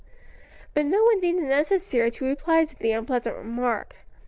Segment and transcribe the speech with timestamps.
[0.73, 3.97] But no one deemed it necessary to reply to the unpleasant remark.